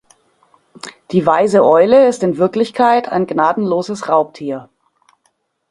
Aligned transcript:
Die 1.11 1.27
weise 1.27 1.63
Eule 1.63 2.07
ist 2.07 2.23
in 2.23 2.37
Wirklichkeit 2.37 3.07
ein 3.09 3.27
gnadenloses 3.27 4.09
Raubtier. 4.09 4.67